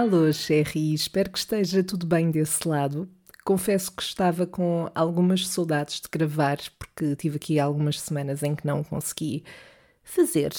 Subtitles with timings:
[0.00, 3.08] Alô, Sherry, espero que esteja tudo bem desse lado.
[3.44, 8.64] Confesso que estava com algumas saudades de gravar, porque tive aqui algumas semanas em que
[8.64, 9.42] não consegui
[10.04, 10.52] fazer.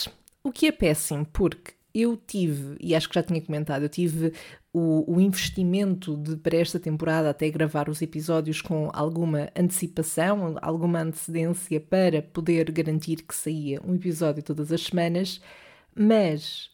[0.43, 4.33] O que é péssimo, porque eu tive, e acho que já tinha comentado, eu tive
[4.73, 10.99] o, o, investimento de, para esta temporada até gravar os episódios com alguma antecipação, alguma
[10.99, 15.39] antecedência para poder garantir que saía um episódio todas as semanas,
[15.95, 16.68] mas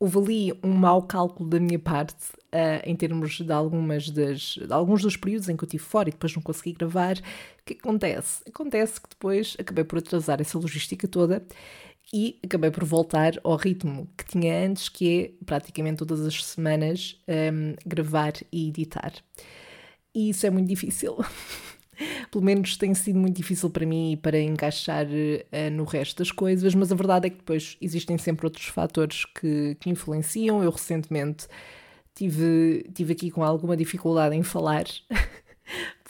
[0.00, 2.14] houve ali um mau cálculo da minha parte
[2.54, 6.08] uh, em termos de algumas das de alguns dos períodos em que eu estive fora
[6.08, 7.18] e depois não consegui gravar.
[7.18, 8.42] O que acontece?
[8.48, 11.44] Acontece que depois acabei por atrasar essa logística toda
[12.12, 17.16] e acabei por voltar ao ritmo que tinha antes, que é praticamente todas as semanas
[17.28, 19.12] um, gravar e editar.
[20.14, 21.16] E isso é muito difícil.
[22.30, 26.74] Pelo menos tem sido muito difícil para mim para encaixar uh, no resto das coisas,
[26.74, 30.62] mas a verdade é que depois existem sempre outros fatores que, que influenciam.
[30.62, 31.46] Eu recentemente
[32.14, 34.84] tive, tive aqui com alguma dificuldade em falar.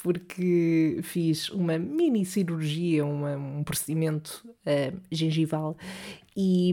[0.02, 5.76] porque fiz uma mini cirurgia, uma, um procedimento uh, gengival
[6.36, 6.72] e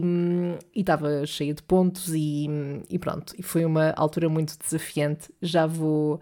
[0.74, 2.46] estava cheia de pontos e,
[2.88, 5.30] e, pronto, e foi uma altura muito desafiante.
[5.42, 6.20] Já vou uh,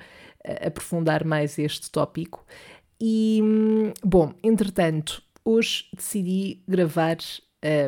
[0.67, 2.45] aprofundar mais este tópico.
[3.01, 3.41] E,
[4.03, 7.19] bom, entretanto, hoje decidi gravar,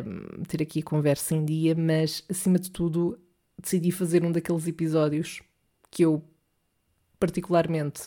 [0.05, 3.19] um, ter aqui a conversa em dia, mas acima de tudo
[3.61, 5.41] decidi fazer um daqueles episódios
[5.91, 6.23] que eu
[7.19, 8.03] particularmente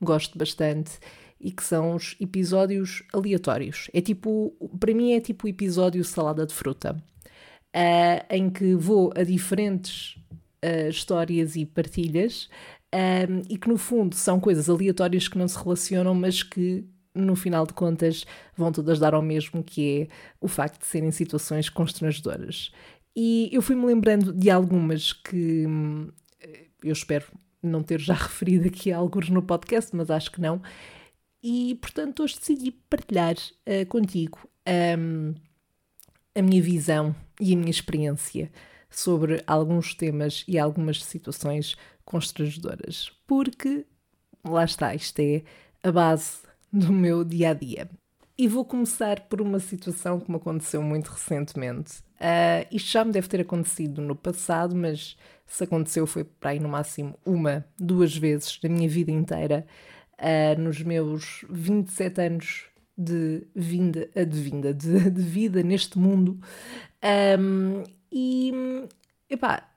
[0.00, 0.98] gosto bastante
[1.40, 3.88] e que são os episódios aleatórios.
[3.92, 6.96] É tipo, para mim é tipo o episódio salada de fruta,
[7.74, 10.16] uh, em que vou a diferentes
[10.64, 12.48] uh, histórias e partilhas
[12.94, 17.34] um, e que no fundo são coisas aleatórias que não se relacionam, mas que no
[17.34, 18.24] final de contas
[18.56, 20.08] vão todas dar ao mesmo, que é
[20.40, 22.70] o facto de serem situações constrangedoras.
[23.14, 26.08] E eu fui-me lembrando de algumas que hum,
[26.82, 27.26] eu espero
[27.62, 30.62] não ter já referido aqui alguns no podcast, mas acho que não.
[31.42, 34.38] E portanto hoje decidi partilhar uh, contigo
[34.98, 35.34] um,
[36.34, 38.50] a minha visão e a minha experiência
[38.90, 41.76] sobre alguns temas e algumas situações
[42.08, 43.84] constrangedoras, porque
[44.42, 45.42] lá está, isto é
[45.82, 46.38] a base
[46.72, 47.90] do meu dia a dia.
[48.36, 51.98] E vou começar por uma situação que me aconteceu muito recentemente.
[52.18, 56.60] Uh, isto já me deve ter acontecido no passado, mas se aconteceu foi para aí
[56.60, 59.66] no máximo uma, duas vezes na minha vida inteira,
[60.14, 62.64] uh, nos meus 27 anos
[62.96, 66.40] de vinda, de vinda, de, de vida neste mundo.
[67.38, 68.52] Um, e,
[69.28, 69.68] epá,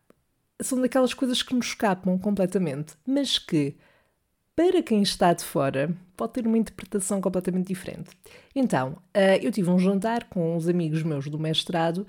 [0.62, 3.76] são daquelas coisas que nos escapam completamente, mas que,
[4.56, 8.12] para quem está de fora, pode ter uma interpretação completamente diferente.
[8.56, 12.06] Então, uh, eu tive um jantar com uns amigos meus do mestrado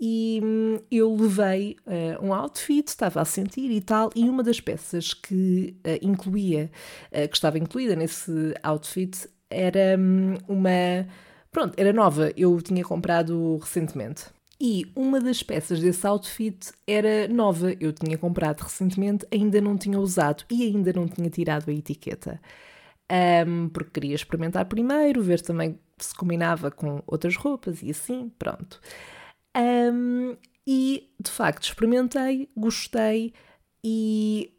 [0.00, 4.60] e hum, eu levei uh, um outfit, estava a sentir e tal, e uma das
[4.60, 6.70] peças que uh, incluía,
[7.12, 11.06] que estava incluída nesse outfit, era um, uma.
[11.52, 14.24] Pronto, era nova, eu tinha comprado recentemente.
[14.60, 19.98] E uma das peças desse outfit era nova, eu tinha comprado recentemente, ainda não tinha
[19.98, 22.40] usado e ainda não tinha tirado a etiqueta.
[23.46, 28.80] Um, porque queria experimentar primeiro, ver também se combinava com outras roupas e assim, pronto.
[29.56, 33.32] Um, e de facto experimentei, gostei
[33.84, 34.52] e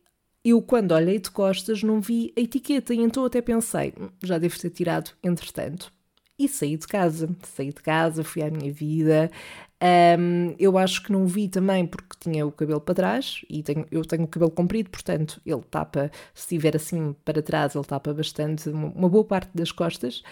[0.43, 4.37] eu quando olhei de costas não vi a etiqueta e então até pensei, hum, já
[4.37, 5.91] devo ter tirado entretanto.
[6.37, 9.31] E saí de casa, saí de casa, fui à minha vida.
[9.81, 13.85] Um, eu acho que não vi também porque tinha o cabelo para trás e tenho,
[13.91, 18.13] eu tenho o cabelo comprido, portanto ele tapa, se estiver assim para trás, ele tapa
[18.13, 20.23] bastante, uma boa parte das costas.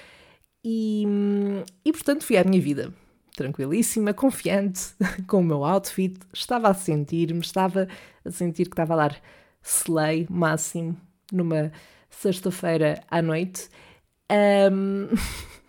[0.64, 1.06] E,
[1.84, 2.94] e portanto fui à minha vida
[3.36, 4.94] tranquilíssima, confiante
[5.28, 7.88] com o meu outfit, estava a sentir-me, estava
[8.24, 9.22] a sentir que estava a dar
[9.62, 10.96] sleigh máximo
[11.32, 11.72] numa
[12.10, 13.70] sexta-feira à noite.
[14.32, 15.10] Um,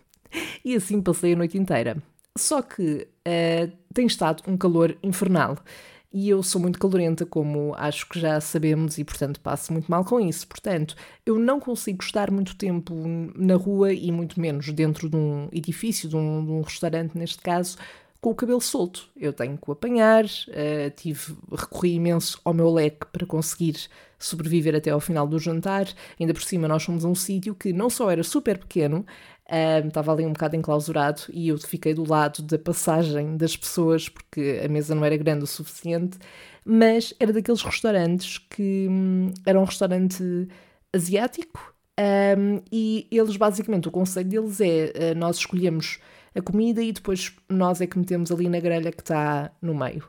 [0.65, 1.97] e assim passei a noite inteira.
[2.37, 5.57] Só que uh, tem estado um calor infernal
[6.17, 10.05] e eu sou muito calorenta, como acho que já sabemos, e portanto passo muito mal
[10.05, 10.47] com isso.
[10.47, 10.95] Portanto,
[11.27, 12.95] eu não consigo estar muito tempo
[13.35, 17.39] na rua e muito menos dentro de um edifício, de um, de um restaurante, neste
[17.39, 17.77] caso,
[18.21, 19.09] com o cabelo solto.
[19.17, 23.75] Eu tenho que o apanhar, uh, tive, recorri imenso ao meu leque para conseguir
[24.17, 25.89] sobreviver até ao final do jantar.
[26.19, 29.05] Ainda por cima, nós fomos a um sítio que não só era super pequeno,
[29.51, 34.09] um, estava ali um bocado enclausurado e eu fiquei do lado da passagem das pessoas
[34.09, 36.19] porque a mesa não era grande o suficiente,
[36.65, 40.49] mas era daqueles restaurantes que hum, era um restaurante
[40.93, 45.99] asiático um, e eles basicamente o conceito deles é uh, nós escolhemos
[46.35, 50.05] a comida e depois nós é que metemos ali na grelha que está no meio.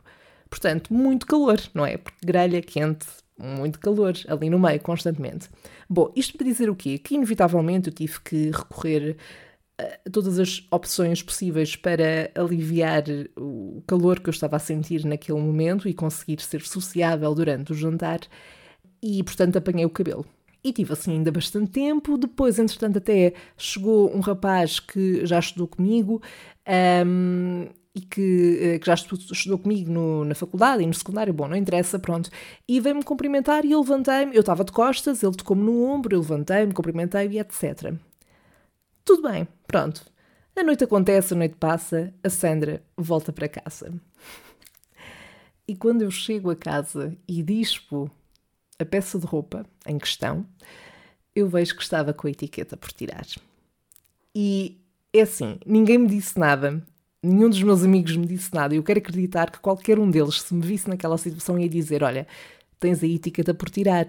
[0.50, 1.96] Portanto, muito calor, não é?
[1.96, 3.06] Porque grelha quente
[3.38, 5.48] muito calor ali no meio, constantemente.
[5.88, 6.98] Bom, isto para dizer o quê?
[6.98, 9.16] Que inevitavelmente eu tive que recorrer
[9.78, 13.04] a todas as opções possíveis para aliviar
[13.36, 17.74] o calor que eu estava a sentir naquele momento e conseguir ser sociável durante o
[17.74, 18.20] jantar.
[19.02, 20.24] E, portanto, apanhei o cabelo.
[20.64, 22.16] E tive assim ainda bastante tempo.
[22.16, 26.22] Depois, entretanto, até chegou um rapaz que já estudou comigo
[27.06, 31.48] um, e que, eh, que, já estudou comigo no, na faculdade e no secundário, bom,
[31.48, 32.28] não interessa, pronto.
[32.68, 36.20] E veio-me cumprimentar e eu levantei-me, eu estava de costas, ele tocou-me no ombro, eu
[36.20, 37.94] levantei-me, cumprimentei-me, etc.
[39.02, 40.04] Tudo bem, pronto.
[40.54, 43.90] A noite acontece, a noite passa, a Sandra volta para casa.
[45.66, 48.10] E quando eu chego a casa e dispo
[48.78, 50.46] a peça de roupa em questão,
[51.34, 53.26] eu vejo que estava com a etiqueta por tirar.
[54.34, 54.78] E
[55.14, 56.82] é assim, ninguém me disse nada,
[57.22, 58.74] nenhum dos meus amigos me disse nada.
[58.74, 62.26] Eu quero acreditar que qualquer um deles, se me visse naquela situação, ia dizer: Olha,
[62.78, 64.06] tens a etiqueta por tirar.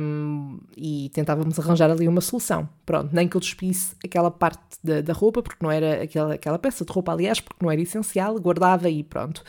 [0.00, 2.68] Um, e tentávamos arranjar ali uma solução.
[2.84, 6.58] Pronto, nem que eu despisse aquela parte da, da roupa, porque não era aquela, aquela
[6.58, 9.42] peça de roupa, aliás, porque não era essencial, guardava e pronto.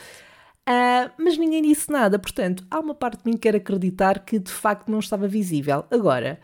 [0.68, 4.38] Uh, mas ninguém disse nada, portanto, há uma parte de mim que quer acreditar que
[4.38, 5.84] de facto não estava visível.
[5.90, 6.38] Agora,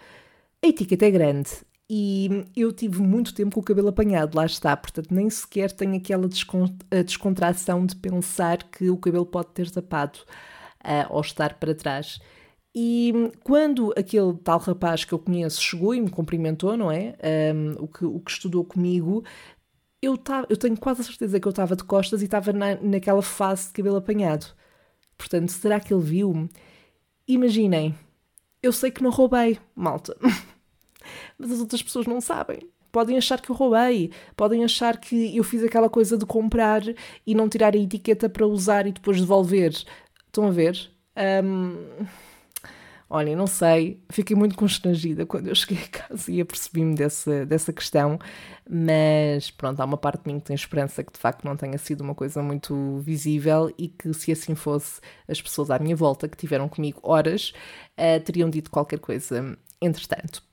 [0.63, 1.51] a etiqueta é grande,
[1.91, 5.97] e eu tive muito tempo com o cabelo apanhado, lá está, portanto nem sequer tenho
[5.97, 6.29] aquela
[7.05, 10.19] descontração de pensar que o cabelo pode ter tapado
[10.85, 12.21] uh, ou estar para trás.
[12.75, 17.17] E quando aquele tal rapaz que eu conheço chegou e me cumprimentou, não é?
[17.55, 19.25] Um, o, que, o que estudou comigo,
[20.03, 22.77] eu, tava, eu tenho quase a certeza que eu estava de costas e estava na,
[22.77, 24.47] naquela fase de cabelo apanhado.
[25.17, 26.49] Portanto, será que ele viu-me?
[27.27, 27.95] Imaginem,
[28.63, 30.17] eu sei que não roubei, malta.
[31.39, 32.59] mas as outras pessoas não sabem.
[32.91, 36.83] Podem achar que eu roubei, podem achar que eu fiz aquela coisa de comprar
[37.27, 39.73] e não tirar a etiqueta para usar e depois devolver.
[40.27, 40.91] Estão a ver?
[41.17, 42.07] Um...
[43.37, 48.19] Não sei, fiquei muito constrangida quando eu cheguei a casa e apercebi-me dessa, dessa questão,
[48.69, 51.79] mas pronto, há uma parte de mim que tem esperança que de facto não tenha
[51.79, 56.29] sido uma coisa muito visível e que se assim fosse, as pessoas à minha volta
[56.29, 57.55] que tiveram comigo horas
[57.97, 60.48] uh, teriam dito qualquer coisa entretanto.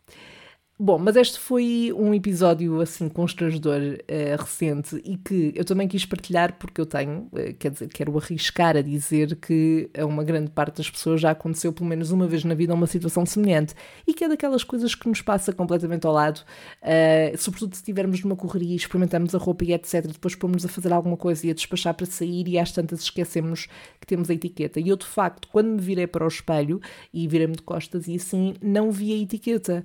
[0.78, 6.06] Bom, mas este foi um episódio assim constrangedor uh, recente e que eu também quis
[6.06, 10.52] partilhar porque eu tenho, uh, quer dizer, quero arriscar a dizer que a uma grande
[10.52, 13.74] parte das pessoas já aconteceu pelo menos uma vez na vida uma situação semelhante
[14.06, 16.42] e que é daquelas coisas que nos passa completamente ao lado,
[16.82, 20.92] uh, sobretudo se estivermos numa correria experimentamos a roupa e etc, depois pomos a fazer
[20.92, 24.82] alguma coisa e a despachar para sair e às tantas esquecemos que temos a etiqueta.
[24.82, 26.82] E eu de facto, quando me virei para o espelho
[27.14, 29.82] e virei-me de costas e assim, não vi a etiqueta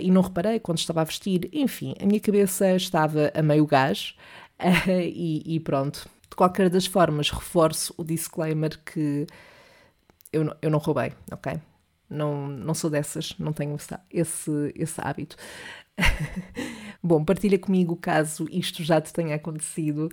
[0.00, 1.48] e não reparei quando estava a vestir.
[1.52, 4.14] Enfim, a minha cabeça estava a meio gás
[4.60, 6.08] uh, e, e, pronto.
[6.28, 9.26] De qualquer das formas, reforço o disclaimer que
[10.32, 11.60] eu, não, eu não roubei, ok?
[12.08, 13.76] Não, não sou dessas, não tenho
[14.10, 15.36] esse, esse hábito.
[17.02, 20.08] Bom, partilha comigo caso isto já te tenha acontecido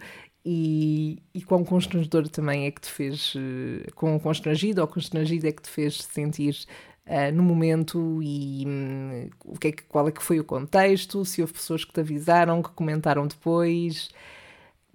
[0.46, 5.52] e, e quão constrangedor também é que te fez, uh, quão constrangido ou constrangido é
[5.52, 6.66] que te fez sentir
[7.08, 11.26] uh, no momento e um, o que é que, qual é que foi o contexto,
[11.26, 14.10] se houve pessoas que te avisaram, que comentaram depois.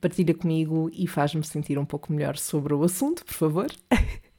[0.01, 3.67] Partilha comigo e faz-me sentir um pouco melhor sobre o assunto, por favor.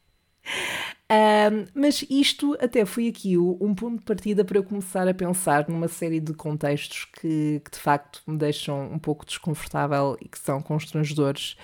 [1.14, 5.68] Um, mas isto até foi aqui um ponto de partida para eu começar a pensar
[5.70, 10.40] numa série de contextos que, que de facto me deixam um pouco desconfortável e que
[10.40, 11.56] são constrangedores.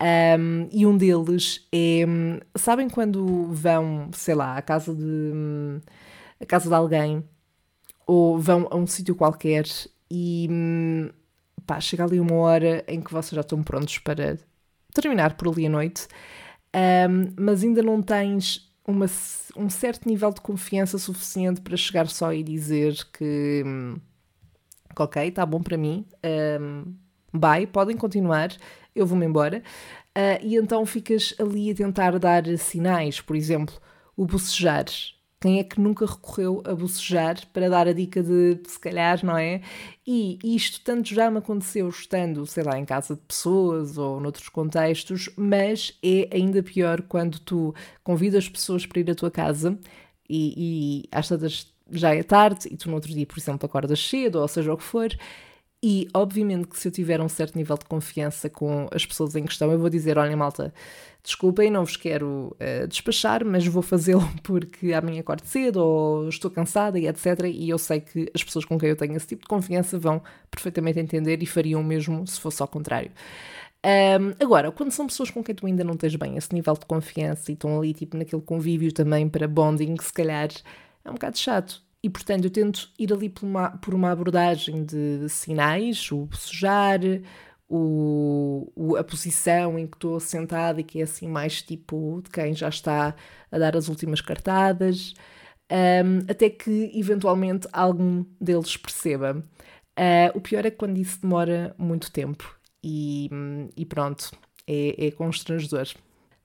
[0.00, 2.04] Um, e um deles é.
[2.54, 5.80] Sabem quando vão, sei lá, à casa de.
[6.40, 7.24] à casa de alguém
[8.06, 9.64] ou vão a um sítio qualquer
[10.10, 10.48] e.
[11.66, 14.38] pá, chega ali uma hora em que vocês já estão prontos para
[14.94, 16.06] terminar por ali a noite,
[16.74, 19.06] um, mas ainda não tens uma,
[19.56, 23.64] um certo nível de confiança suficiente para chegar só e dizer que.
[24.94, 26.06] que ok, está bom para mim.
[26.60, 26.94] Um,
[27.32, 28.50] bye, podem continuar
[28.96, 29.62] eu vou-me embora.
[30.16, 33.74] Uh, e então ficas ali a tentar dar sinais, por exemplo,
[34.16, 34.86] o bocejar.
[35.38, 39.36] Quem é que nunca recorreu a bocejar para dar a dica de se calhar, não
[39.36, 39.60] é?
[40.06, 44.48] E isto tanto já me aconteceu estando, sei lá, em casa de pessoas ou noutros
[44.48, 49.78] contextos, mas é ainda pior quando tu convidas pessoas para ir à tua casa
[50.28, 54.00] e, e às tantas já é tarde e tu no outro dia, por exemplo, acordas
[54.00, 55.14] cedo ou seja o que for
[55.88, 59.44] e, obviamente, que se eu tiver um certo nível de confiança com as pessoas em
[59.44, 60.74] questão, eu vou dizer: olha, malta,
[61.22, 66.50] desculpem, não vos quero uh, despachar, mas vou fazê-lo porque amanhã acordo cedo ou estou
[66.50, 67.44] cansada e etc.
[67.44, 70.20] E eu sei que as pessoas com quem eu tenho esse tipo de confiança vão
[70.50, 73.12] perfeitamente entender e fariam o mesmo se fosse ao contrário.
[73.84, 76.84] Um, agora, quando são pessoas com quem tu ainda não tens bem esse nível de
[76.84, 80.48] confiança e estão ali tipo naquele convívio também para bonding, se calhar
[81.04, 81.85] é um bocado chato.
[82.06, 87.00] E portanto eu tento ir ali por uma, por uma abordagem de sinais, o sujar,
[87.68, 92.30] o, o, a posição em que estou sentada e que é assim mais tipo de
[92.30, 93.12] quem já está
[93.50, 95.14] a dar as últimas cartadas,
[95.68, 99.44] um, até que eventualmente algum deles perceba.
[99.98, 103.28] Uh, o pior é quando isso demora muito tempo e,
[103.76, 104.30] e pronto,
[104.64, 105.88] é, é constrangedor.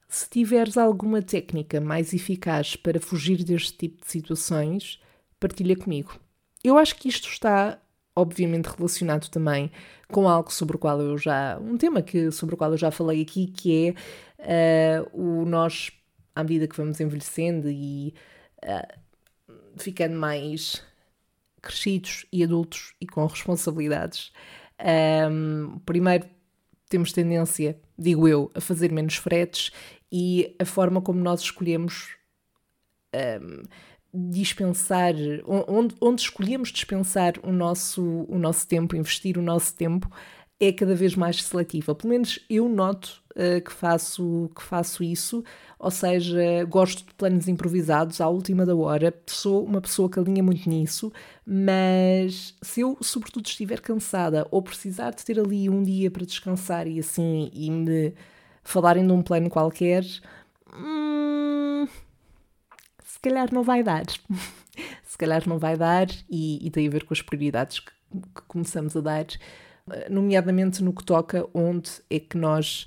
[0.10, 5.00] Se tiveres alguma técnica mais eficaz para fugir deste tipo de situações,
[5.42, 6.18] partilha comigo.
[6.64, 7.80] Eu acho que isto está
[8.16, 9.72] obviamente relacionado também
[10.10, 12.92] com algo sobre o qual eu já um tema que sobre o qual eu já
[12.92, 13.96] falei aqui que
[14.40, 15.92] é uh, o nós
[16.36, 18.14] à medida que vamos envelhecendo e
[18.64, 19.00] uh,
[19.78, 20.84] ficando mais
[21.62, 24.34] crescidos e adultos e com responsabilidades
[25.30, 26.26] um, primeiro
[26.90, 29.72] temos tendência digo eu a fazer menos fretes
[30.12, 32.10] e a forma como nós escolhemos
[33.16, 33.64] um,
[34.14, 35.14] dispensar,
[35.46, 40.10] onde, onde escolhemos dispensar o nosso, o nosso tempo, investir o nosso tempo,
[40.60, 41.96] é cada vez mais seletiva.
[41.96, 45.44] Pelo menos eu noto uh, que, faço, que faço isso,
[45.80, 50.44] ou seja, gosto de planos improvisados à última da hora, sou uma pessoa que alinha
[50.44, 51.12] muito nisso,
[51.46, 56.88] mas se eu, sobretudo, estiver cansada ou precisar de ter ali um dia para descansar
[56.88, 58.14] e assim, e me
[58.64, 60.06] falarem de um plano qualquer.
[60.72, 61.88] Hum,
[63.20, 64.06] calhar não vai dar.
[65.04, 68.42] se calhar não vai dar e, e, tem a ver com as prioridades que, que,
[68.48, 69.26] começamos a dar,
[70.10, 72.86] nomeadamente no que toca onde é que nós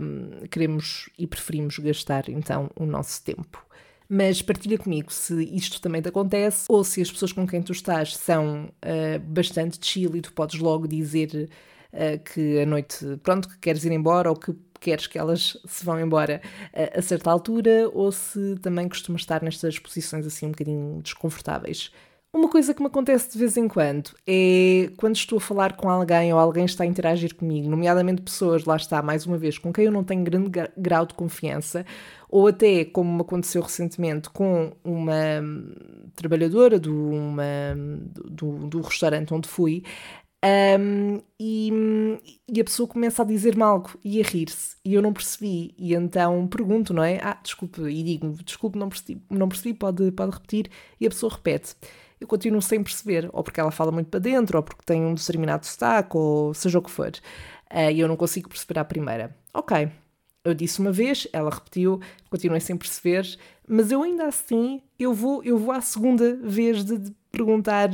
[0.00, 3.64] um, queremos e preferimos gastar então o nosso tempo.
[4.08, 7.72] Mas partilha comigo se isto também te acontece ou se as pessoas com quem tu
[7.72, 11.48] estás são uh, bastante chill e tu podes logo dizer
[11.92, 14.52] uh, que a noite, pronto, que queres ir embora ou que
[14.82, 16.42] queres que elas se vão embora
[16.74, 21.90] a, a certa altura ou se também costumas estar nestas posições assim um bocadinho desconfortáveis.
[22.34, 25.90] Uma coisa que me acontece de vez em quando é quando estou a falar com
[25.90, 29.70] alguém ou alguém está a interagir comigo, nomeadamente pessoas, lá está, mais uma vez, com
[29.70, 31.84] quem eu não tenho grande grau de confiança,
[32.30, 35.44] ou até, como me aconteceu recentemente, com uma
[36.16, 37.44] trabalhadora do, uma,
[38.24, 39.84] do, do restaurante onde fui,
[40.44, 41.70] um, e,
[42.48, 45.94] e, a pessoa começa a dizer-me algo e a rir-se, e eu não percebi, e
[45.94, 47.20] então pergunto, não é?
[47.22, 50.68] Ah, desculpe, e digo desculpe, não percebi, não percebi pode, pode repetir,
[51.00, 51.76] e a pessoa repete.
[52.20, 55.14] Eu continuo sem perceber, ou porque ela fala muito para dentro, ou porque tem um
[55.14, 57.12] determinado sotaque, ou seja o que for,
[57.70, 59.36] uh, e eu não consigo perceber à primeira.
[59.54, 59.88] Ok,
[60.44, 65.42] eu disse uma vez, ela repetiu, continuei sem perceber, mas eu ainda assim, eu vou,
[65.44, 67.90] eu vou à segunda vez de, de perguntar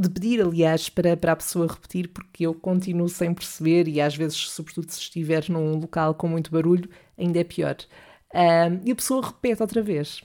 [0.00, 4.16] de pedir, aliás, para, para a pessoa repetir, porque eu continuo sem perceber e às
[4.16, 7.76] vezes, sobretudo se estiver num local com muito barulho, ainda é pior.
[8.84, 10.22] E a pessoa repete outra vez.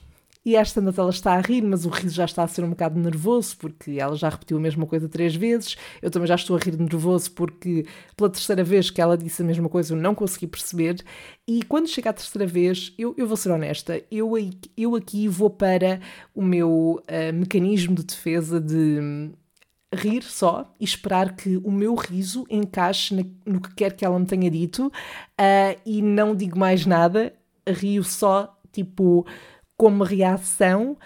[0.48, 2.70] E esta tantas ela está a rir, mas o riso já está a ser um
[2.70, 5.76] bocado nervoso, porque ela já repetiu a mesma coisa três vezes.
[6.00, 7.84] Eu também já estou a rir nervoso, porque
[8.16, 11.04] pela terceira vez que ela disse a mesma coisa eu não consegui perceber.
[11.46, 14.32] E quando chega à terceira vez, eu, eu vou ser honesta, eu,
[14.74, 16.00] eu aqui vou para
[16.34, 19.30] o meu uh, mecanismo de defesa de
[19.94, 23.14] rir só e esperar que o meu riso encaixe
[23.46, 27.32] no que quer que ela me tenha dito uh, e não digo mais nada,
[27.66, 29.26] rio só, tipo,
[29.76, 30.96] como reação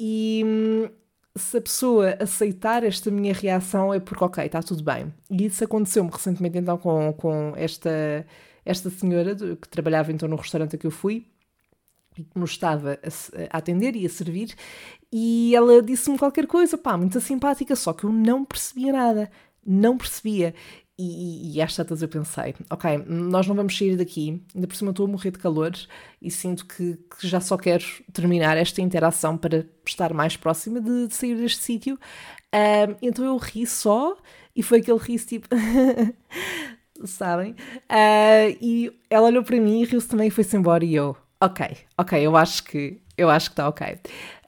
[0.00, 0.88] e hum,
[1.36, 5.12] se a pessoa aceitar esta minha reação é porque, ok, está tudo bem.
[5.30, 8.26] E isso aconteceu-me recentemente então com, com esta,
[8.64, 11.31] esta senhora que trabalhava então no restaurante a que eu fui
[12.16, 14.54] e que nos estava a, atender e a servir
[15.12, 19.30] e ela disse-me qualquer coisa, pá, muito simpática, só que eu não percebia nada,
[19.64, 20.54] não percebia.
[20.98, 24.76] E, e, e às tantas eu pensei, ok, nós não vamos sair daqui, ainda por
[24.76, 25.72] cima estou a morrer de calor
[26.20, 31.08] e sinto que, que já só quero terminar esta interação para estar mais próxima de,
[31.08, 31.98] de sair deste sítio.
[32.54, 34.16] Um, então eu ri só
[34.54, 35.48] e foi aquele riso tipo.
[37.04, 37.52] sabem?
[37.90, 41.76] Uh, e ela olhou para mim e riu-se também e foi-se embora e eu, ok,
[41.98, 43.86] ok, eu acho que eu acho que está ok.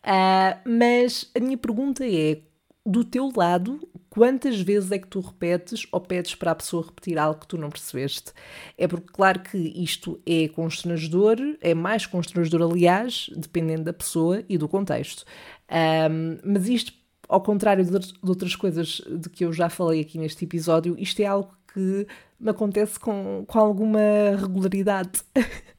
[0.05, 2.39] Uh, mas a minha pergunta é:
[2.87, 7.19] do teu lado, quantas vezes é que tu repetes ou pedes para a pessoa repetir
[7.19, 8.33] algo que tu não percebeste?
[8.77, 14.57] É porque, claro que isto é constrangedor, é mais constrangedor, aliás, dependendo da pessoa e
[14.59, 15.25] do contexto.
[15.71, 16.93] Um, mas isto,
[17.29, 21.27] ao contrário de outras coisas de que eu já falei aqui neste episódio, isto é
[21.27, 22.07] algo que
[22.39, 24.01] me acontece com, com alguma
[24.39, 25.23] regularidade.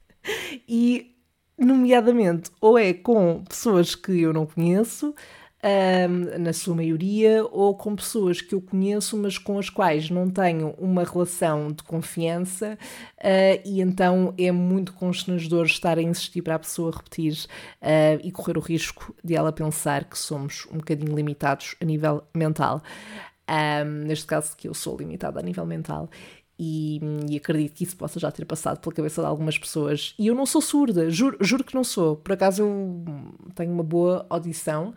[0.68, 1.14] e
[1.58, 5.14] nomeadamente ou é com pessoas que eu não conheço,
[5.66, 10.30] um, na sua maioria, ou com pessoas que eu conheço, mas com as quais não
[10.30, 12.78] tenho uma relação de confiança,
[13.18, 17.46] uh, e então é muito constrangedor estar a insistir para a pessoa repetir
[17.82, 22.22] uh, e correr o risco de ela pensar que somos um bocadinho limitados a nível
[22.34, 22.82] mental.
[23.48, 26.10] Um, neste caso, que eu sou limitada a nível mental.
[26.58, 30.14] E, e, acredito que isso possa já ter passado pela cabeça de algumas pessoas.
[30.18, 32.16] E eu não sou surda, juro, juro que não sou.
[32.16, 33.04] Por acaso eu
[33.54, 34.94] tenho uma boa audição.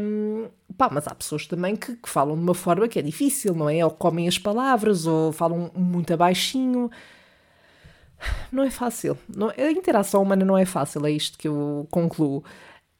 [0.00, 3.54] Um, pá, mas há pessoas também que, que, falam de uma forma que é difícil,
[3.54, 3.84] não é?
[3.84, 6.90] Ou comem as palavras, ou falam muito abaixinho.
[8.50, 9.18] Não é fácil.
[9.28, 12.42] Não, a interação humana não é fácil, é isto que eu concluo.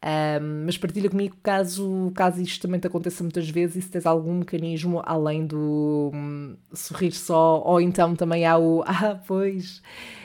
[0.04, 4.04] Um, mas partilha comigo caso, caso isto também te aconteça muitas vezes e se tens
[4.04, 9.80] algum mecanismo além do um, sorrir só, ou então também há o ah, pois.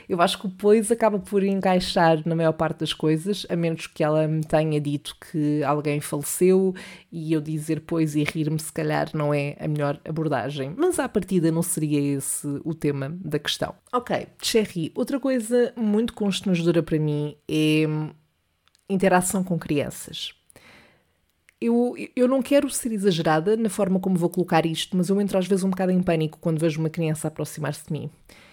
[0.10, 3.86] Eu acho que o pois acaba por encaixar na maior parte das coisas, a menos
[3.86, 6.74] que ela me tenha dito que alguém faleceu
[7.12, 10.74] e eu dizer pois e rir-me, se calhar não é a melhor abordagem.
[10.76, 13.76] Mas à partida não seria esse o tema da questão.
[13.94, 17.86] Ok, Cherry, outra coisa muito constrangedora para mim é
[18.90, 20.34] interação com crianças.
[21.62, 25.38] Eu, eu não quero ser exagerada na forma como vou colocar isto, mas eu entro
[25.38, 28.10] às vezes um bocado em pânico quando vejo uma criança aproximar-se de mim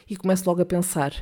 [0.09, 1.13] e começo logo a pensar: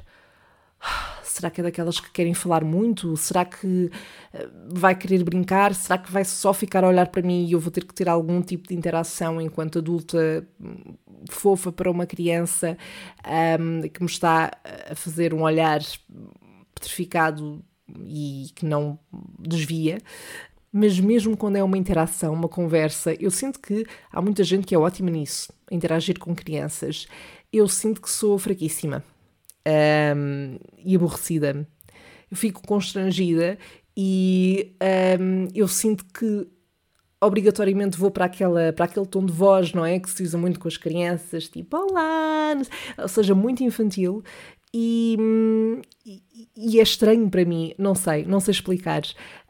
[0.81, 3.17] ah, será que é daquelas que querem falar muito?
[3.17, 3.91] Será que
[4.33, 5.75] eh, vai querer brincar?
[5.75, 8.09] Será que vai só ficar a olhar para mim e eu vou ter que ter
[8.09, 10.95] algum tipo de interação enquanto adulta hum,
[11.31, 12.77] fofa para uma criança
[13.61, 14.51] um, que me está
[14.91, 15.81] a fazer um olhar
[16.75, 17.65] petrificado
[18.07, 18.99] e que não
[19.39, 19.99] desvia,
[20.73, 24.75] mas mesmo quando é uma interação, uma conversa, eu sinto que há muita gente que
[24.75, 27.07] é ótima nisso, interagir com crianças.
[27.53, 29.05] Eu sinto que sou fraquíssima
[30.17, 31.67] um, e aborrecida.
[32.29, 33.57] Eu fico constrangida
[33.97, 34.75] e
[35.21, 36.49] um, eu sinto que
[37.21, 39.99] obrigatoriamente vou para, aquela, para aquele tom de voz, não é?
[39.99, 42.55] Que se usa muito com as crianças, tipo olá,
[42.99, 44.23] ou seja, muito infantil.
[44.77, 45.17] E,
[46.57, 49.03] e, é estranho para mim, não sei, não sei explicar.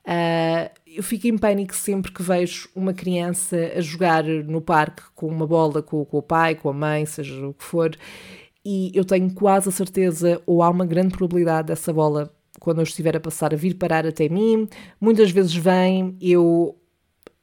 [0.06, 5.26] Uh, eu fico em pânico sempre que vejo uma criança a jogar no parque com
[5.26, 7.96] uma bola com, com o pai, com a mãe, seja o que for,
[8.62, 12.84] e eu tenho quase a certeza, ou há uma grande probabilidade dessa bola, quando eu
[12.84, 14.68] estiver a passar, a vir parar até mim.
[15.00, 16.76] Muitas vezes vem, eu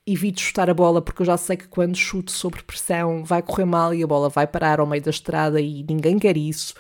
[0.05, 3.65] evito chutar a bola porque eu já sei que quando chuto sobre pressão vai correr
[3.65, 6.73] mal e a bola vai parar ao meio da estrada e ninguém quer isso.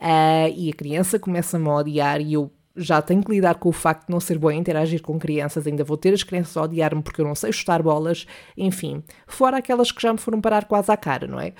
[0.00, 3.72] Uh, e a criança começa-me a odiar e eu já tenho que lidar com o
[3.72, 6.62] facto de não ser boa a interagir com crianças, ainda vou ter as crianças a
[6.62, 10.66] odiar-me porque eu não sei chutar bolas, enfim, fora aquelas que já me foram parar
[10.66, 11.54] quase à cara, não é?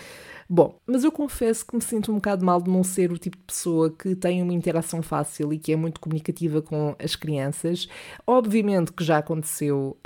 [0.48, 3.36] Bom, mas eu confesso que me sinto um bocado mal de não ser o tipo
[3.36, 7.88] de pessoa que tem uma interação fácil e que é muito comunicativa com as crianças.
[8.24, 9.96] Obviamente que já aconteceu,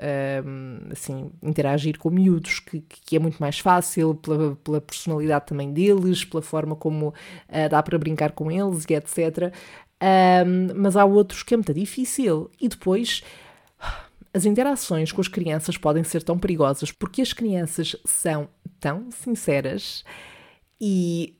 [0.46, 5.72] um, assim, interagir com miúdos, que, que é muito mais fácil, pela, pela personalidade também
[5.72, 9.52] deles, pela forma como uh, dá para brincar com eles e etc.
[10.02, 12.50] Um, mas há outros que é muito difícil.
[12.58, 13.22] E depois
[14.32, 18.48] as interações com as crianças podem ser tão perigosas porque as crianças são
[18.80, 20.04] tão sinceras
[20.80, 21.36] e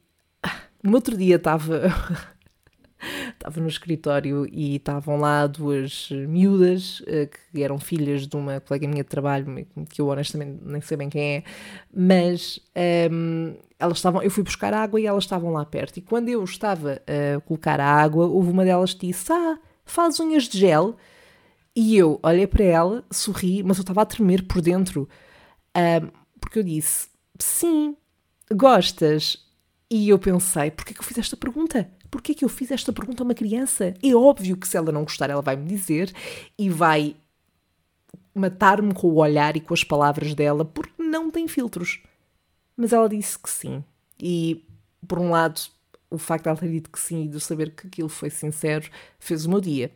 [0.83, 1.83] no outro dia estava
[3.33, 8.87] estava no escritório e estavam lá duas miúdas eh, que eram filhas de uma colega
[8.87, 11.45] minha de trabalho, que eu honestamente nem sei bem quem é,
[11.93, 12.61] mas
[13.11, 15.97] um, ehm, elas estavam, eu fui buscar água e elas estavam lá perto.
[15.97, 20.21] E quando eu estava a colocar a água, houve uma delas que disse: Ah, faz
[20.21, 20.97] unhas de gel.
[21.75, 25.09] E eu olhei para ela, sorri, mas eu estava a tremer por dentro,
[25.75, 27.09] um, ehm, porque eu disse:
[27.41, 27.97] Sim,
[28.53, 29.39] gostas?
[29.91, 31.91] E eu pensei, porquê que eu fiz esta pergunta?
[32.11, 33.95] Porquê que eu fiz esta pergunta a uma criança?
[34.03, 36.13] É óbvio que se ela não gostar, ela vai me dizer
[36.59, 37.17] e vai
[38.35, 42.01] matar-me com o olhar e com as palavras dela, porque não tem filtros.
[42.77, 43.83] Mas ela disse que sim.
[44.19, 44.65] E,
[45.07, 45.61] por um lado,
[46.11, 48.89] o facto de ela ter dito que sim e de saber que aquilo foi sincero
[49.19, 49.91] fez o meu dia.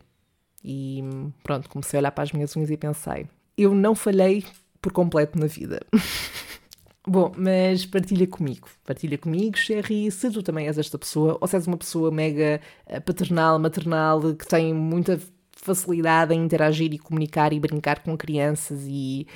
[0.62, 1.02] E
[1.42, 4.44] pronto, comecei a olhar para as minhas unhas e pensei: eu não falhei
[4.80, 5.80] por completo na vida.
[7.06, 11.54] Bom, mas partilha comigo, partilha comigo, Sherry, se tu também és esta pessoa, ou se
[11.54, 15.20] és uma pessoa mega eh, paternal, maternal, que tem muita
[15.52, 19.26] facilidade em interagir e comunicar e brincar com crianças e...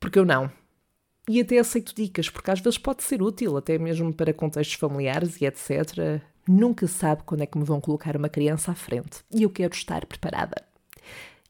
[0.00, 0.50] Porque eu não.
[1.28, 5.40] E até aceito dicas, porque às vezes pode ser útil, até mesmo para contextos familiares
[5.40, 6.22] e etc.
[6.48, 9.22] Nunca sabe quando é que me vão colocar uma criança à frente.
[9.30, 10.62] E eu quero estar preparada.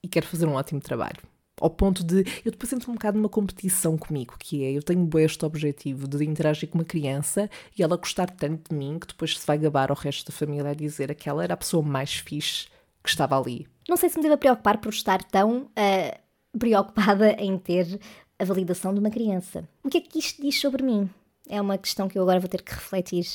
[0.03, 3.29] E quero fazer um ótimo trabalho ao ponto de eu depois entro um bocado numa
[3.29, 7.97] competição comigo, que é eu tenho este objetivo de interagir com uma criança e ela
[7.97, 11.09] gostar tanto de mim que depois se vai gabar ao resto da família a dizer
[11.09, 12.67] que aquela era a pessoa mais fixe
[13.03, 13.67] que estava ali.
[13.89, 18.01] Não sei se me deva preocupar por estar tão uh, preocupada em ter
[18.39, 19.69] a validação de uma criança.
[19.83, 21.09] O que é que isto diz sobre mim?
[21.49, 23.27] É uma questão que eu agora vou ter que refletir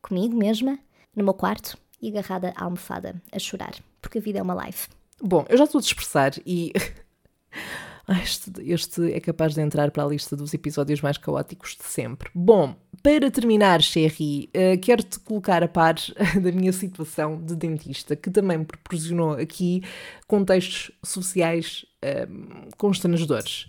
[0.00, 0.78] comigo mesma,
[1.14, 4.78] no meu quarto e agarrada à almofada, a chorar, porque a vida é uma live.
[5.20, 6.72] Bom, eu já estou a dispersar e.
[8.22, 12.30] Este, este, é capaz de entrar para a lista dos episódios mais caóticos de sempre.
[12.34, 15.96] Bom, para terminar, Sherry, uh, quero-te colocar a par
[16.42, 19.82] da minha situação de dentista, que também proporcionou aqui
[20.26, 23.68] contextos sociais uh, constrangedores.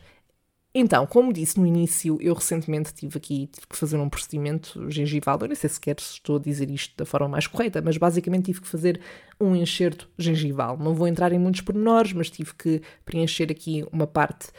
[0.74, 5.40] Então, como disse no início, eu recentemente tive aqui tive que fazer um procedimento gengival.
[5.42, 8.46] Eu nem sei sequer se estou a dizer isto da forma mais correta, mas basicamente
[8.46, 9.02] tive que fazer
[9.42, 10.78] um enxerto gengival.
[10.78, 14.50] Não vou entrar em muitos pormenores, mas tive que preencher aqui uma parte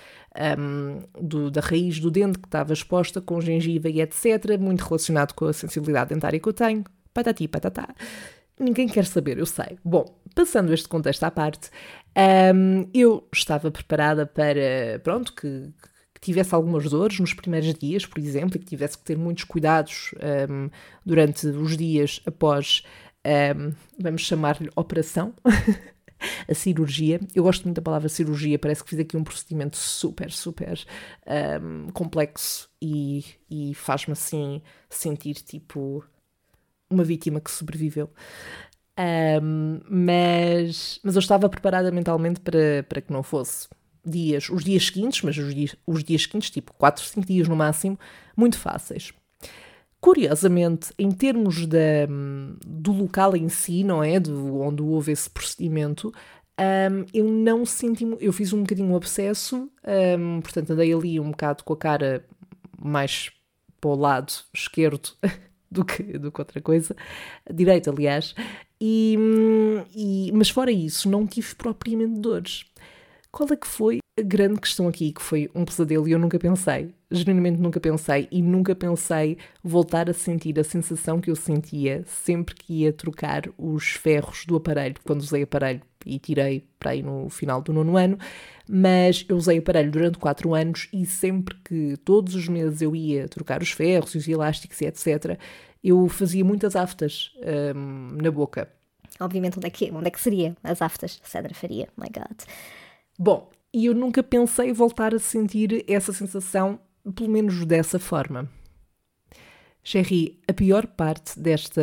[0.59, 4.59] um, do, da raiz do dente que estava exposta com gengiva e etc.
[4.59, 6.85] Muito relacionado com a sensibilidade dentária que eu tenho.
[7.15, 7.89] Patati patatá.
[8.59, 9.79] Ninguém quer saber, eu sei.
[9.85, 11.71] Bom, passando este contexto à parte,
[12.55, 15.73] um, eu estava preparada para, pronto, que,
[16.21, 19.45] que tivesse algumas dores nos primeiros dias, por exemplo, e que tivesse que ter muitos
[19.45, 20.13] cuidados
[20.51, 20.69] um,
[21.05, 22.83] durante os dias após,
[23.57, 25.33] um, vamos chamar-lhe operação,
[26.47, 27.19] a cirurgia.
[27.35, 30.79] Eu gosto muito da palavra cirurgia, parece que fiz aqui um procedimento super, super
[31.63, 36.05] um, complexo e, e faz-me assim sentir tipo
[36.91, 38.11] uma vítima que sobreviveu.
[39.43, 43.69] Um, mas, mas eu estava preparada mentalmente para, para que não fosse
[44.11, 47.57] dias, os dias seguintes, mas os dias, os dias seguintes, tipo 4, 5 dias no
[47.57, 47.99] máximo,
[48.37, 49.13] muito fáceis.
[50.01, 52.07] Curiosamente, em termos da,
[52.67, 54.19] do local em si, não é?
[54.19, 56.13] De onde houve esse procedimento,
[56.59, 58.05] um, eu não senti.
[58.21, 59.71] Eu fiz um bocadinho um abscesso,
[60.19, 62.25] um, portanto, andei ali um bocado com a cara
[62.79, 63.31] mais
[63.81, 65.11] para o lado esquerdo
[65.71, 66.95] do que, do que outra coisa,
[67.51, 68.35] direito, aliás,
[68.81, 69.17] e,
[69.95, 72.65] e, mas fora isso, não tive propriamente dores.
[73.33, 76.39] Qual é que foi a grande questão aqui, que foi um pesadelo e eu nunca
[76.39, 82.05] pensei, genuinamente nunca pensei e nunca pensei voltar a sentir a sensação que eu sentia
[82.07, 87.03] sempre que ia trocar os ferros do aparelho, quando usei aparelho e tirei para aí
[87.03, 88.19] no final do nono ano,
[88.69, 93.29] mas eu usei aparelho durante quatro anos e sempre que todos os meses eu ia
[93.29, 95.39] trocar os ferros e os elásticos e etc.,
[95.83, 97.33] eu fazia muitas aftas
[97.75, 98.69] um, na boca.
[99.19, 101.21] Obviamente, onde é, que, onde é que seria as aftas?
[101.25, 102.39] Cedra faria, my God.
[103.23, 106.81] Bom, e eu nunca pensei voltar a sentir essa sensação,
[107.15, 108.51] pelo menos dessa forma.
[109.85, 111.83] Sherry, a pior parte desta,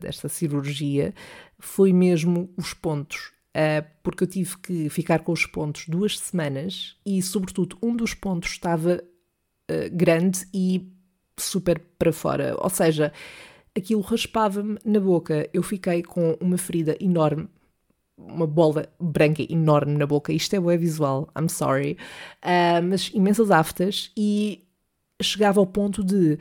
[0.00, 1.12] desta cirurgia
[1.58, 6.96] foi mesmo os pontos, uh, porque eu tive que ficar com os pontos duas semanas
[7.04, 8.98] e, sobretudo, um dos pontos estava
[9.70, 10.90] uh, grande e
[11.38, 13.12] super para fora, ou seja,
[13.76, 15.46] aquilo raspava-me na boca.
[15.52, 17.46] Eu fiquei com uma ferida enorme
[18.16, 20.32] uma bola branca enorme na boca.
[20.32, 21.96] Isto é bué visual, I'm sorry.
[22.42, 24.64] Uh, mas imensas aftas e
[25.20, 26.38] chegava ao ponto de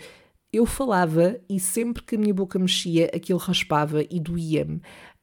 [0.53, 4.77] eu falava e sempre que a minha boca mexia, aquilo raspava e doía-me.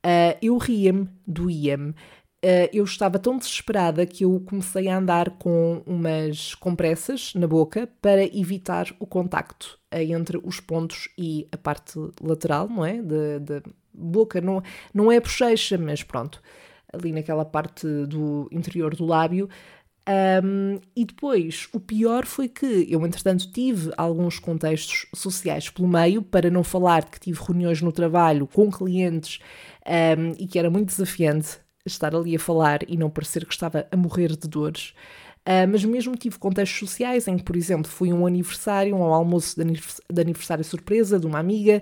[0.05, 1.91] Uh, eu ria-me, doía-me.
[1.91, 7.89] Uh, eu estava tão desesperada que eu comecei a andar com umas compressas na boca
[8.01, 13.03] para evitar o contacto entre os pontos e a parte lateral, não é?
[13.03, 13.63] Da
[13.99, 14.63] boca, não,
[14.95, 16.41] não é bochecha, mas pronto,
[16.93, 19.49] ali naquela parte do interior do lábio.
[20.43, 26.23] Um, e depois, o pior foi que eu, entretanto, tive alguns contextos sociais pelo meio,
[26.23, 29.39] para não falar de que tive reuniões no trabalho com clientes
[29.87, 33.87] um, e que era muito desafiante estar ali a falar e não parecer que estava
[33.91, 34.95] a morrer de dores.
[35.47, 39.57] Uh, mas mesmo tive contextos sociais em que, por exemplo, fui um aniversário, um almoço
[39.57, 41.81] de aniversário surpresa de uma amiga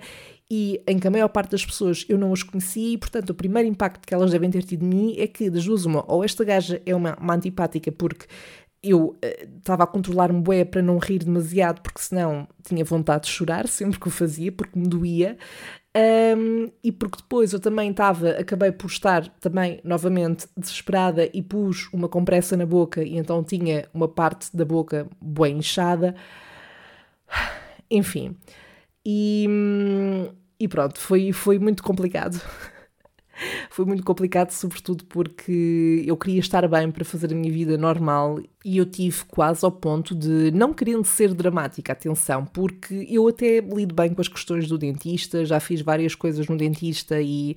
[0.51, 3.35] e em que a maior parte das pessoas eu não as conhecia e, portanto, o
[3.35, 6.23] primeiro impacto que elas devem ter tido de mim é que, das duas, uma, ou
[6.23, 8.27] esta gaja é uma, uma antipática porque
[8.83, 9.17] eu
[9.57, 13.67] estava uh, a controlar-me bué para não rir demasiado, porque senão tinha vontade de chorar
[13.69, 15.37] sempre que o fazia, porque me doía.
[15.97, 21.89] Um, e porque depois eu também estava, acabei por estar também novamente desesperada e pus
[21.91, 26.15] uma compressa na boca e então tinha uma parte da boca bem inchada.
[27.91, 28.37] Enfim.
[29.09, 29.47] E,
[30.59, 32.43] e pronto, foi, foi muito complicado.
[33.71, 38.41] foi muito complicado, sobretudo porque eu queria estar bem para fazer a minha vida normal
[38.65, 43.61] e eu tive quase ao ponto de, não querendo ser dramática, atenção, porque eu até
[43.61, 47.57] lido bem com as questões do dentista, já fiz várias coisas no dentista e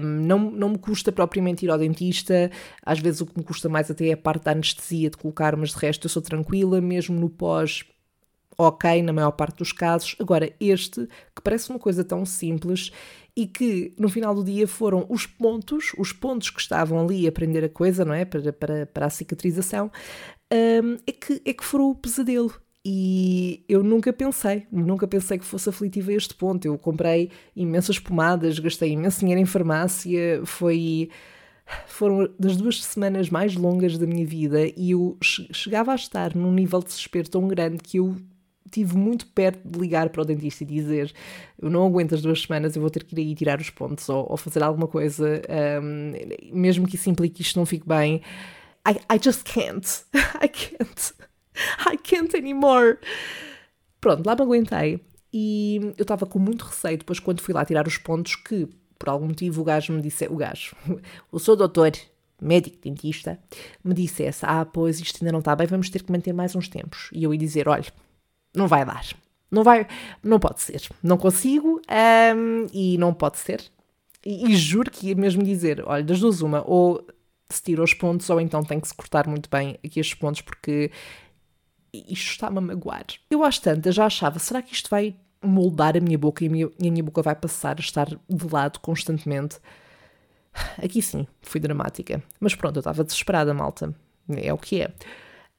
[0.00, 2.52] um, não, não me custa propriamente ir ao dentista,
[2.84, 5.56] às vezes o que me custa mais até é a parte da anestesia de colocar,
[5.56, 7.84] mas de resto eu sou tranquila, mesmo no pós
[8.58, 10.16] ok na maior parte dos casos.
[10.18, 12.90] Agora, este, que parece uma coisa tão simples
[13.36, 17.32] e que no final do dia foram os pontos, os pontos que estavam ali a
[17.32, 18.24] prender a coisa, não é?
[18.24, 19.92] Para, para, para a cicatrização,
[20.52, 22.52] um, é, que, é que foram o pesadelo.
[22.84, 26.64] E eu nunca pensei, nunca pensei que fosse aflitivo a este ponto.
[26.64, 31.10] Eu comprei imensas pomadas, gastei imenso dinheiro em farmácia, foi
[31.86, 36.52] foram das duas semanas mais longas da minha vida e eu chegava a estar num
[36.52, 38.16] nível de desespero tão grande que eu
[38.68, 41.12] tive muito perto de ligar para o dentista e dizer
[41.60, 44.08] eu não aguento as duas semanas, eu vou ter que ir aí tirar os pontos
[44.08, 45.42] ou, ou fazer alguma coisa,
[45.82, 46.12] um,
[46.52, 48.22] mesmo que isso implique que isto não fique bem.
[48.86, 49.86] I, I just can't.
[50.42, 51.14] I can't.
[51.86, 52.98] I can't anymore.
[54.00, 55.00] Pronto, lá me aguentei.
[55.32, 59.08] E eu estava com muito receio depois quando fui lá tirar os pontos que por
[59.08, 60.74] algum motivo o gajo me disse, o gajo,
[61.30, 61.92] o seu doutor,
[62.40, 63.38] médico dentista,
[63.84, 66.68] me dissesse, ah, pois isto ainda não está bem, vamos ter que manter mais uns
[66.68, 67.10] tempos.
[67.12, 67.86] E eu ia dizer, olha,
[68.54, 69.06] não vai dar,
[69.50, 69.86] não vai,
[70.22, 71.80] não pode ser, não consigo
[72.36, 73.62] um, e não pode ser.
[74.24, 77.06] E, e, juro que ia mesmo dizer, olha, das duas uma, ou
[77.48, 80.42] se tira os pontos ou então tem que se cortar muito bem aqui estes pontos
[80.42, 80.90] porque
[81.92, 83.06] isto está-me a magoar.
[83.30, 86.50] Eu às tantas já achava, será que isto vai moldar a minha boca e a
[86.50, 89.58] minha, e a minha boca vai passar a estar de lado constantemente.
[90.82, 92.22] Aqui sim, fui dramática.
[92.40, 93.94] Mas pronto, eu estava desesperada, malta.
[94.36, 94.92] É o que é.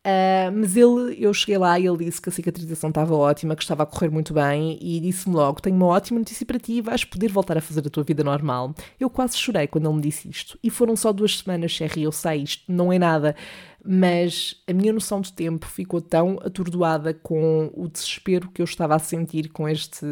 [0.06, 3.62] Uh, mas ele, eu cheguei lá e ele disse que a cicatrização estava ótima, que
[3.62, 7.04] estava a correr muito bem e disse-me logo: Tenho uma ótima notícia para ti, vais
[7.04, 8.74] poder voltar a fazer a tua vida normal.
[9.00, 10.58] Eu quase chorei quando ele me disse isto.
[10.64, 13.36] E foram só duas semanas, Sherry, eu sei, isto não é nada
[13.82, 18.94] mas a minha noção de tempo ficou tão atordoada com o desespero que eu estava
[18.94, 20.06] a sentir com este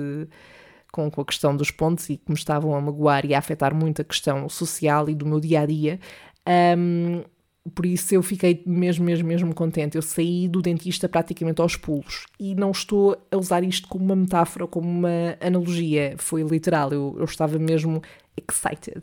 [0.91, 4.02] com, a questão dos pontos e que me estavam a magoar e a afetar muito
[4.02, 6.00] a questão social e do meu dia a dia.
[6.78, 7.23] Um,
[7.73, 9.95] por isso eu fiquei mesmo, mesmo, mesmo contente.
[9.95, 14.15] Eu saí do dentista praticamente aos pulos e não estou a usar isto como uma
[14.15, 16.15] metáfora, como uma analogia.
[16.17, 18.01] Foi literal, eu, eu estava mesmo
[18.38, 19.01] excited.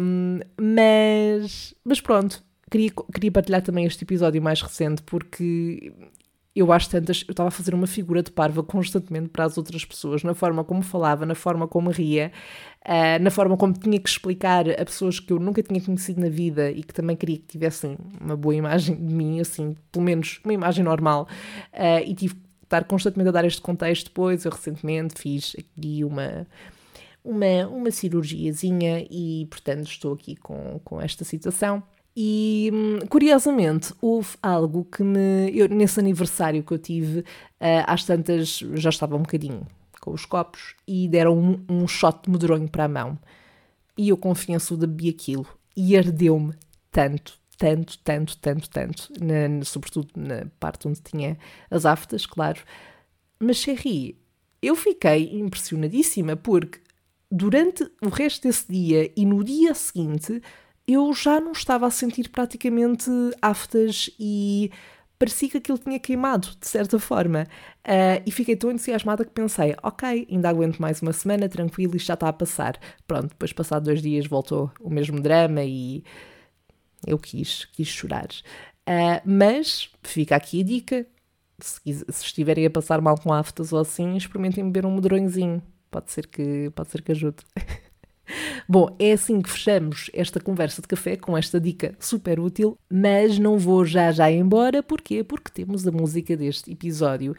[0.00, 5.92] Um, mas, mas pronto, Queria, queria partilhar também este episódio mais recente porque
[6.60, 7.24] eu acho tantas.
[7.26, 10.64] Eu estava a fazer uma figura de parva constantemente para as outras pessoas, na forma
[10.64, 12.32] como falava, na forma como ria,
[12.84, 16.28] uh, na forma como tinha que explicar a pessoas que eu nunca tinha conhecido na
[16.28, 20.40] vida e que também queria que tivessem uma boa imagem de mim, assim, pelo menos
[20.44, 21.28] uma imagem normal.
[21.72, 24.06] Uh, e tive que estar constantemente a dar este contexto.
[24.06, 26.46] Depois, eu recentemente fiz aqui uma.
[27.22, 31.82] Uma, uma cirurgiazinha e, portanto, estou aqui com, com esta situação.
[32.22, 32.70] E
[33.08, 35.50] curiosamente houve algo que me.
[35.54, 37.24] Eu, nesse aniversário que eu tive, uh,
[37.86, 39.66] às tantas já estava um bocadinho
[40.02, 43.18] com os copos e deram um, um shot de medronho para a mão.
[43.96, 46.52] E eu confesso bebi aquilo e ardeu-me
[46.90, 51.38] tanto, tanto, tanto, tanto, tanto, na, sobretudo na parte onde tinha
[51.70, 52.60] as aftas, claro.
[53.38, 54.18] Mas Cherry,
[54.60, 56.80] eu fiquei impressionadíssima porque
[57.32, 60.42] durante o resto desse dia e no dia seguinte
[60.92, 63.10] eu já não estava a sentir praticamente
[63.42, 64.70] aftas e
[65.20, 67.46] parecia que aquilo tinha queimado, de certa forma.
[67.86, 72.06] Uh, e fiquei tão entusiasmada que pensei, ok, ainda aguento mais uma semana, tranquilo, isto
[72.06, 72.78] já está a passar.
[73.06, 76.02] Pronto, depois passado dois dias voltou o mesmo drama e
[77.06, 78.28] eu quis, quis chorar.
[78.88, 81.06] Uh, mas fica aqui a dica,
[81.58, 85.62] se, se, estiverem a passar mal com aftas ou assim, experimentem beber um medronhozinho.
[85.90, 87.44] Pode ser que, pode ser que ajude.
[88.72, 93.36] Bom, é assim que fechamos esta conversa de café com esta dica super útil, mas
[93.36, 95.24] não vou já já embora, porquê?
[95.24, 97.34] Porque temos a música deste episódio.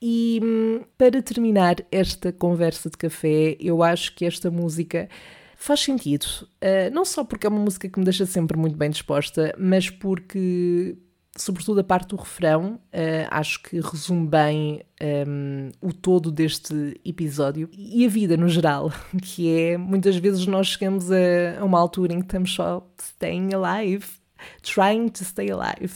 [0.00, 5.08] E hum, para terminar esta conversa de café, eu acho que esta música
[5.56, 6.26] faz sentido.
[6.62, 9.90] Uh, não só porque é uma música que me deixa sempre muito bem disposta, mas
[9.90, 10.96] porque
[11.36, 14.82] sobretudo a parte do refrão, uh, acho que resume bem
[15.26, 18.90] um, o todo deste episódio e a vida no geral,
[19.22, 23.50] que é muitas vezes nós chegamos a, a uma altura em que estamos só staying
[23.54, 24.06] alive,
[24.62, 25.94] trying to stay alive.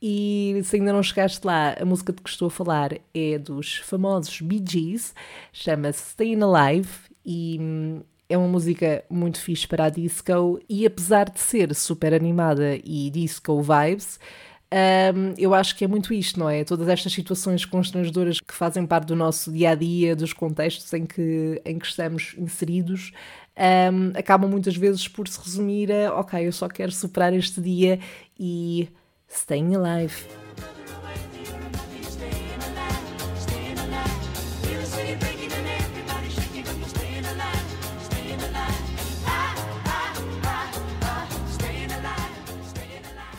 [0.00, 3.78] E se ainda não chegaste lá, a música de que estou a falar é dos
[3.78, 5.12] famosos Bee Gees,
[5.52, 6.88] chama-se Staying Alive
[7.26, 12.14] e hum, é uma música muito fixe para a disco e apesar de ser super
[12.14, 14.20] animada e disco vibes,
[14.72, 16.62] um, eu acho que é muito isto, não é?
[16.62, 21.06] Todas estas situações constrangedoras que fazem parte do nosso dia a dia, dos contextos em
[21.06, 23.12] que, em que estamos inseridos,
[23.56, 27.98] um, acabam muitas vezes por se resumir a: ok, eu só quero superar este dia
[28.38, 28.88] e
[29.28, 30.26] staying alive.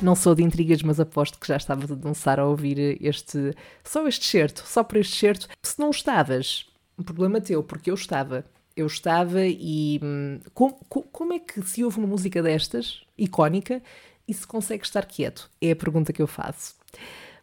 [0.02, 4.08] Não sou de intrigas, mas aposto que já estavas a dançar a ouvir este, só
[4.08, 5.48] este certo, só por este certo.
[5.62, 6.66] Se não estavas,
[7.04, 8.46] problema teu, porque eu estava.
[8.76, 13.82] Eu estava e hum, com, com, como é que se ouve uma música destas, icónica,
[14.26, 15.50] e se consegue estar quieto?
[15.62, 16.76] É a pergunta que eu faço.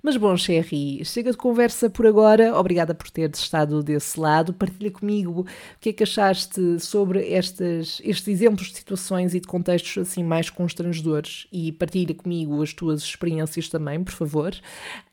[0.06, 2.56] Mas bom, Sherry, chega de conversa por agora.
[2.56, 4.54] Obrigada por teres estado desse lado.
[4.54, 5.46] Partilha comigo o
[5.80, 11.48] que é que achaste sobre estes exemplos de situações e de contextos assim mais constrangedores.
[11.52, 14.54] E partilha comigo as tuas experiências também, por favor.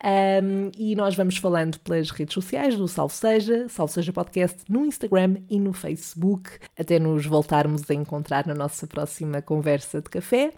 [0.04, 4.86] Um, e nós vamos falando pelas redes sociais do Salve Seja, Salve Seja Podcast, no
[4.86, 10.54] Instagram e no Facebook, até nos voltarmos a encontrar na nossa próxima conversa de café.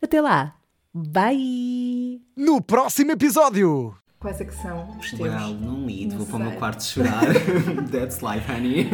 [0.00, 0.59] Até lá!
[0.92, 2.20] Bye!
[2.36, 3.94] No próximo episódio!
[4.18, 5.20] Quais é que são os teus?
[5.20, 7.22] Well, não lido, vou para o meu quarto chorar.
[7.92, 8.88] That's life, honey.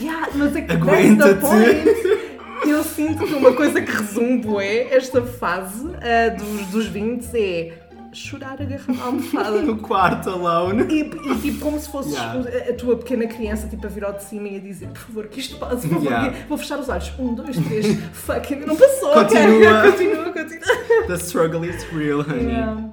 [0.00, 2.68] Yeah, mas é que Aguenta-te.
[2.68, 7.72] Eu sinto que uma coisa que resume bué esta fase uh, dos, dos 20 é
[8.12, 9.62] chorar agarrado à almofada.
[9.62, 10.84] No quarto, alone.
[10.92, 12.70] E, e, tipo, como se fosses Yeah.
[12.70, 15.26] a, tua pequena criança, tipo, a vir ao de cima e a dizer, por favor,
[15.28, 16.10] que isto passe, por favor.
[16.10, 16.36] Yeah.
[16.48, 17.12] Vou fechar os olhos.
[17.18, 17.86] Um, dois, três.
[18.12, 19.12] Fuck, ainda não passou.
[19.12, 19.60] Continua.
[19.60, 19.92] cara.
[19.92, 21.06] continua, continua.
[21.06, 22.52] The struggle is real, honey.
[22.52, 22.90] Yeah.